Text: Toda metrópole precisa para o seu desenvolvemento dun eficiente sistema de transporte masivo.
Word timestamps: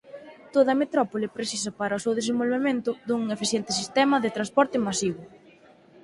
Toda 0.55 0.73
metrópole 0.81 1.27
precisa 1.37 1.69
para 1.79 1.97
o 1.97 2.01
seu 2.03 2.13
desenvolvemento 2.19 2.91
dun 3.07 3.21
eficiente 3.35 3.71
sistema 3.79 4.15
de 4.23 4.33
transporte 4.37 4.77
masivo. 4.87 5.21